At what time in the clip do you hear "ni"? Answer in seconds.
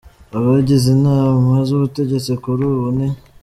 2.97-3.07